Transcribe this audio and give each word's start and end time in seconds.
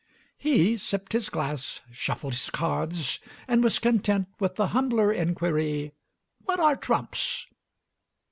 He 0.39 0.77
sipped 0.77 1.13
his 1.13 1.29
glass, 1.29 1.79
shuffled 1.91 2.33
his 2.33 2.49
cards, 2.49 3.19
and 3.47 3.63
was 3.63 3.77
content 3.77 4.29
with 4.39 4.55
the 4.55 4.69
humbler 4.69 5.13
inquiry, 5.13 5.93
"What 6.43 6.59
are 6.59 6.75
trumps?" 6.75 7.45